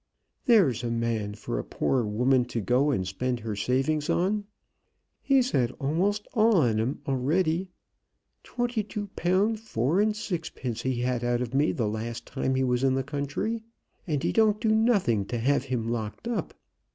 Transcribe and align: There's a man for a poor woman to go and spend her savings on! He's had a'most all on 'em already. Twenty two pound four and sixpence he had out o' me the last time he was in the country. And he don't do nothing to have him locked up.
There's 0.47 0.83
a 0.83 0.89
man 0.89 1.35
for 1.35 1.59
a 1.59 1.63
poor 1.63 2.03
woman 2.03 2.45
to 2.45 2.59
go 2.59 2.89
and 2.89 3.07
spend 3.07 3.41
her 3.41 3.55
savings 3.55 4.09
on! 4.09 4.45
He's 5.21 5.51
had 5.51 5.75
a'most 5.79 6.27
all 6.33 6.55
on 6.55 6.79
'em 6.79 7.01
already. 7.07 7.69
Twenty 8.41 8.81
two 8.81 9.09
pound 9.15 9.59
four 9.59 10.01
and 10.01 10.15
sixpence 10.15 10.81
he 10.81 11.01
had 11.01 11.23
out 11.23 11.43
o' 11.43 11.55
me 11.55 11.71
the 11.71 11.87
last 11.87 12.25
time 12.25 12.55
he 12.55 12.63
was 12.63 12.83
in 12.83 12.95
the 12.95 13.03
country. 13.03 13.61
And 14.07 14.23
he 14.23 14.33
don't 14.33 14.59
do 14.59 14.69
nothing 14.73 15.23
to 15.25 15.37
have 15.37 15.65
him 15.65 15.87
locked 15.87 16.27
up. 16.27 16.55